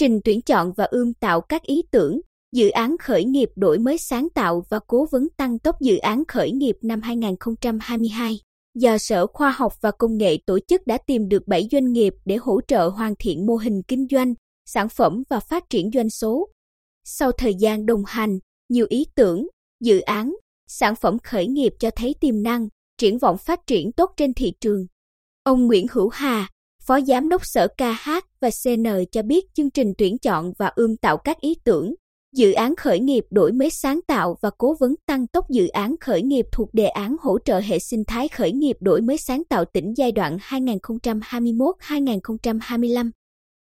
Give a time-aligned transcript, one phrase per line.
[0.00, 2.20] trình tuyển chọn và ươm tạo các ý tưởng,
[2.52, 6.24] dự án khởi nghiệp đổi mới sáng tạo và cố vấn tăng tốc dự án
[6.28, 8.40] khởi nghiệp năm 2022
[8.74, 12.14] do Sở Khoa học và Công nghệ tổ chức đã tìm được 7 doanh nghiệp
[12.24, 14.34] để hỗ trợ hoàn thiện mô hình kinh doanh,
[14.66, 16.48] sản phẩm và phát triển doanh số.
[17.04, 19.46] Sau thời gian đồng hành, nhiều ý tưởng,
[19.80, 20.36] dự án,
[20.68, 24.52] sản phẩm khởi nghiệp cho thấy tiềm năng, triển vọng phát triển tốt trên thị
[24.60, 24.86] trường.
[25.42, 26.48] Ông Nguyễn Hữu Hà,
[26.86, 30.96] Phó Giám đốc Sở KH và CN cho biết chương trình tuyển chọn và ươm
[30.96, 31.94] tạo các ý tưởng,
[32.34, 35.94] dự án khởi nghiệp đổi mới sáng tạo và cố vấn tăng tốc dự án
[36.00, 39.44] khởi nghiệp thuộc đề án hỗ trợ hệ sinh thái khởi nghiệp đổi mới sáng
[39.44, 43.10] tạo tỉnh giai đoạn 2021-2025.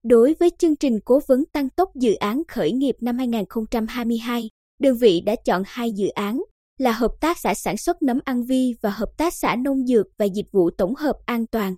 [0.04, 4.50] Đối với chương trình cố vấn tăng tốc dự án khởi nghiệp năm 2022,
[4.80, 6.42] đơn vị đã chọn hai dự án
[6.78, 10.08] là Hợp tác xã sản xuất nấm ăn vi và Hợp tác xã nông dược
[10.18, 11.76] và dịch vụ tổng hợp an toàn.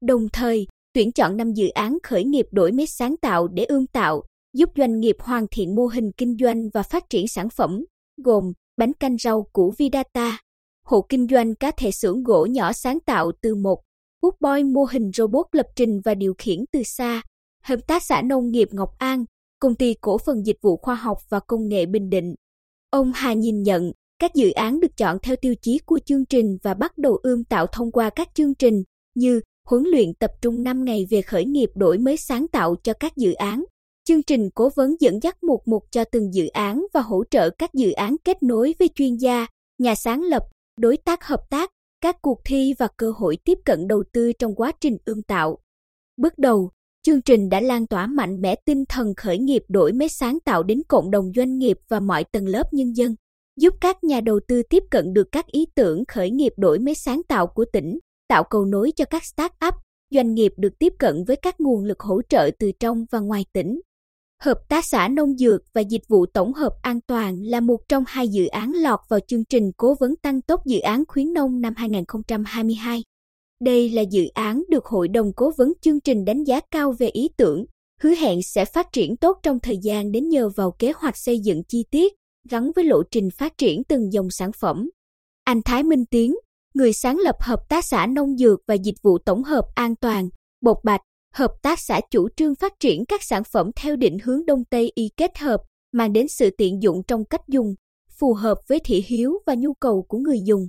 [0.00, 3.86] Đồng thời, tuyển chọn năm dự án khởi nghiệp đổi mới sáng tạo để ươm
[3.86, 7.84] tạo, giúp doanh nghiệp hoàn thiện mô hình kinh doanh và phát triển sản phẩm,
[8.24, 10.38] gồm bánh canh rau củ Vidata,
[10.86, 13.80] hộ kinh doanh cá thể xưởng gỗ nhỏ sáng tạo từ một,
[14.40, 17.22] Boy mô hình robot lập trình và điều khiển từ xa,
[17.62, 19.24] Hợp tác xã Nông nghiệp Ngọc An,
[19.60, 22.34] Công ty Cổ phần Dịch vụ Khoa học và Công nghệ Bình Định.
[22.90, 26.56] Ông Hà nhìn nhận, các dự án được chọn theo tiêu chí của chương trình
[26.62, 28.82] và bắt đầu ươm tạo thông qua các chương trình
[29.14, 29.40] như
[29.70, 33.16] huấn luyện tập trung 5 ngày về khởi nghiệp đổi mới sáng tạo cho các
[33.16, 33.64] dự án,
[34.04, 37.50] chương trình cố vấn dẫn dắt một mục cho từng dự án và hỗ trợ
[37.50, 39.46] các dự án kết nối với chuyên gia,
[39.78, 40.42] nhà sáng lập,
[40.80, 44.54] đối tác hợp tác, các cuộc thi và cơ hội tiếp cận đầu tư trong
[44.54, 45.58] quá trình ươm tạo.
[46.16, 46.70] Bước đầu,
[47.02, 50.62] chương trình đã lan tỏa mạnh mẽ tinh thần khởi nghiệp đổi mới sáng tạo
[50.62, 53.14] đến cộng đồng doanh nghiệp và mọi tầng lớp nhân dân,
[53.60, 56.94] giúp các nhà đầu tư tiếp cận được các ý tưởng khởi nghiệp đổi mới
[56.94, 57.98] sáng tạo của tỉnh,
[58.30, 59.72] tạo cầu nối cho các start-up,
[60.10, 63.44] doanh nghiệp được tiếp cận với các nguồn lực hỗ trợ từ trong và ngoài
[63.52, 63.80] tỉnh.
[64.42, 68.04] Hợp tác xã nông dược và dịch vụ tổng hợp an toàn là một trong
[68.06, 71.60] hai dự án lọt vào chương trình cố vấn tăng tốc dự án khuyến nông
[71.60, 73.02] năm 2022.
[73.64, 77.08] Đây là dự án được Hội đồng Cố vấn chương trình đánh giá cao về
[77.08, 77.64] ý tưởng,
[78.00, 81.38] hứa hẹn sẽ phát triển tốt trong thời gian đến nhờ vào kế hoạch xây
[81.38, 82.12] dựng chi tiết,
[82.50, 84.90] gắn với lộ trình phát triển từng dòng sản phẩm.
[85.44, 86.34] Anh Thái Minh Tiến,
[86.74, 90.28] người sáng lập Hợp tác xã Nông Dược và Dịch vụ Tổng hợp An toàn,
[90.60, 91.00] Bột Bạch,
[91.34, 94.92] hợp tác xã chủ trương phát triển các sản phẩm theo định hướng Đông Tây
[94.94, 95.60] y kết hợp,
[95.92, 97.74] mang đến sự tiện dụng trong cách dùng,
[98.18, 100.68] phù hợp với thị hiếu và nhu cầu của người dùng.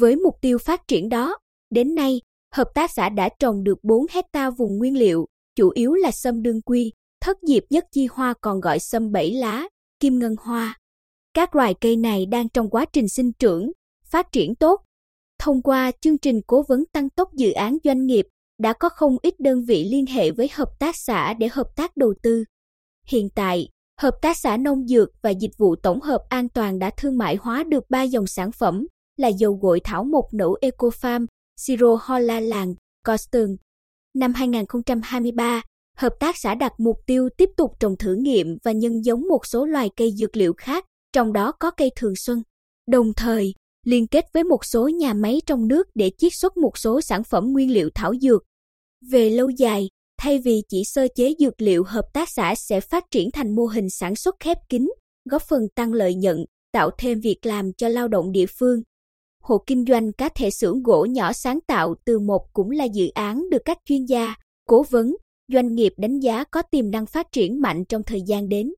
[0.00, 1.38] Với mục tiêu phát triển đó,
[1.70, 2.20] đến nay,
[2.54, 5.26] hợp tác xã đã trồng được 4 hecta vùng nguyên liệu,
[5.56, 9.30] chủ yếu là sâm đương quy, thất diệp nhất chi hoa còn gọi sâm bảy
[9.30, 9.68] lá,
[10.00, 10.78] kim ngân hoa.
[11.34, 13.72] Các loài cây này đang trong quá trình sinh trưởng,
[14.04, 14.85] phát triển tốt.
[15.46, 18.26] Thông qua chương trình cố vấn tăng tốc dự án doanh nghiệp,
[18.58, 21.96] đã có không ít đơn vị liên hệ với hợp tác xã để hợp tác
[21.96, 22.44] đầu tư.
[23.08, 23.68] Hiện tại,
[24.00, 27.36] Hợp tác xã Nông Dược và Dịch vụ Tổng hợp An toàn đã thương mại
[27.36, 28.86] hóa được 3 dòng sản phẩm
[29.16, 31.26] là dầu gội thảo mộc nữ EcoFarm,
[31.60, 32.74] Siro Hola Làng,
[33.08, 33.56] Coston.
[34.14, 35.62] Năm 2023,
[35.96, 39.46] hợp tác xã đặt mục tiêu tiếp tục trồng thử nghiệm và nhân giống một
[39.46, 42.42] số loài cây dược liệu khác, trong đó có cây thường xuân.
[42.86, 43.54] Đồng thời,
[43.86, 47.24] liên kết với một số nhà máy trong nước để chiết xuất một số sản
[47.24, 48.42] phẩm nguyên liệu thảo dược.
[49.10, 49.88] Về lâu dài,
[50.18, 53.66] thay vì chỉ sơ chế dược liệu hợp tác xã sẽ phát triển thành mô
[53.66, 54.88] hình sản xuất khép kín,
[55.30, 58.82] góp phần tăng lợi nhuận, tạo thêm việc làm cho lao động địa phương.
[59.42, 63.08] Hộ kinh doanh cá thể xưởng gỗ nhỏ sáng tạo từ một cũng là dự
[63.08, 64.34] án được các chuyên gia,
[64.68, 65.16] cố vấn,
[65.52, 68.72] doanh nghiệp đánh giá có tiềm năng phát triển mạnh trong thời gian đến.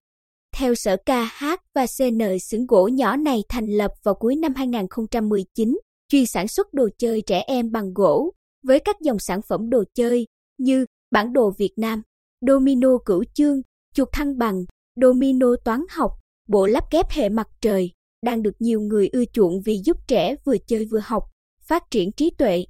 [0.57, 1.45] Theo Sở KH
[1.75, 5.79] và CN xưởng gỗ nhỏ này thành lập vào cuối năm 2019,
[6.09, 8.33] chuyên sản xuất đồ chơi trẻ em bằng gỗ,
[8.63, 10.27] với các dòng sản phẩm đồ chơi
[10.59, 12.03] như bản đồ Việt Nam,
[12.47, 13.63] domino cửu chương,
[13.95, 14.65] chuột thăng bằng,
[15.03, 16.11] domino toán học,
[16.49, 17.91] bộ lắp ghép hệ mặt trời,
[18.23, 21.23] đang được nhiều người ưa chuộng vì giúp trẻ vừa chơi vừa học,
[21.63, 22.65] phát triển trí tuệ.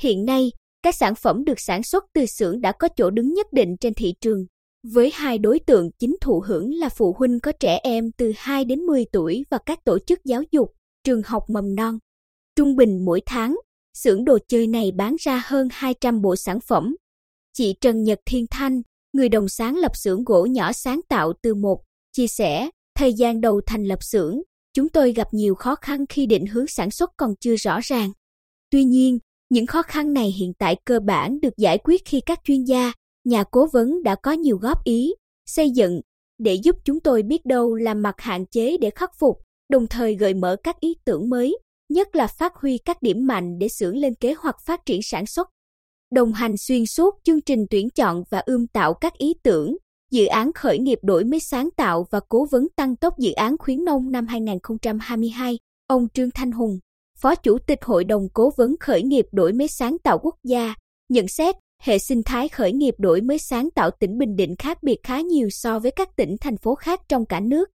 [0.00, 0.52] Hiện nay,
[0.82, 3.94] các sản phẩm được sản xuất từ xưởng đã có chỗ đứng nhất định trên
[3.94, 4.46] thị trường,
[4.82, 8.64] với hai đối tượng chính thụ hưởng là phụ huynh có trẻ em từ 2
[8.64, 10.72] đến 10 tuổi và các tổ chức giáo dục,
[11.04, 11.98] trường học mầm non.
[12.56, 13.56] Trung bình mỗi tháng,
[13.94, 16.96] xưởng đồ chơi này bán ra hơn 200 bộ sản phẩm.
[17.52, 18.82] Chị Trần Nhật Thiên Thanh,
[19.12, 23.40] người đồng sáng lập xưởng gỗ nhỏ sáng tạo từ một, chia sẻ, thời gian
[23.40, 24.40] đầu thành lập xưởng,
[24.74, 28.12] chúng tôi gặp nhiều khó khăn khi định hướng sản xuất còn chưa rõ ràng.
[28.70, 29.18] Tuy nhiên,
[29.50, 32.92] những khó khăn này hiện tại cơ bản được giải quyết khi các chuyên gia,
[33.24, 35.14] nhà cố vấn đã có nhiều góp ý,
[35.46, 36.00] xây dựng
[36.38, 39.38] để giúp chúng tôi biết đâu là mặt hạn chế để khắc phục,
[39.68, 41.58] đồng thời gợi mở các ý tưởng mới,
[41.88, 45.26] nhất là phát huy các điểm mạnh để xưởng lên kế hoạch phát triển sản
[45.26, 45.48] xuất.
[46.14, 49.76] Đồng hành xuyên suốt chương trình tuyển chọn và ươm tạo các ý tưởng,
[50.10, 53.58] dự án khởi nghiệp đổi mới sáng tạo và cố vấn tăng tốc dự án
[53.58, 56.78] khuyến nông năm 2022, ông Trương Thanh Hùng,
[57.18, 60.74] Phó Chủ tịch Hội đồng Cố vấn khởi nghiệp đổi mới sáng tạo quốc gia,
[61.08, 64.82] nhận xét hệ sinh thái khởi nghiệp đổi mới sáng tạo tỉnh Bình Định khác
[64.82, 67.70] biệt khá nhiều so với các tỉnh thành phố khác trong cả nước.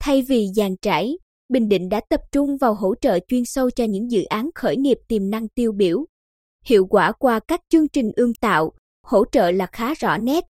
[0.00, 1.18] Thay vì dàn trải,
[1.48, 4.76] Bình Định đã tập trung vào hỗ trợ chuyên sâu cho những dự án khởi
[4.76, 6.04] nghiệp tiềm năng tiêu biểu.
[6.64, 8.72] Hiệu quả qua các chương trình ươm tạo,
[9.06, 10.44] hỗ trợ là khá rõ nét.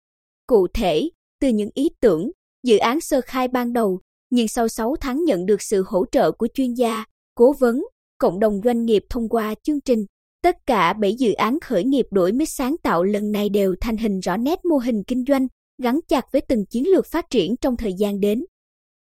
[0.47, 2.31] Cụ thể, từ những ý tưởng,
[2.63, 4.01] dự án sơ khai ban đầu,
[4.31, 7.05] nhưng sau 6 tháng nhận được sự hỗ trợ của chuyên gia,
[7.35, 7.83] cố vấn,
[8.19, 10.05] cộng đồng doanh nghiệp thông qua chương trình.
[10.45, 13.97] Tất cả 7 dự án khởi nghiệp đổi mới sáng tạo lần này đều thành
[13.97, 15.47] hình rõ nét mô hình kinh doanh,
[15.83, 18.45] gắn chặt với từng chiến lược phát triển trong thời gian đến.